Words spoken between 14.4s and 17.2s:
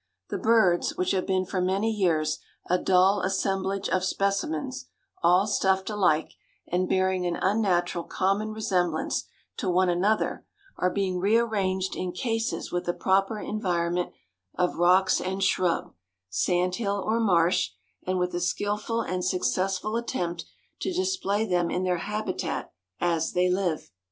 of rocks and shrub, sandhill or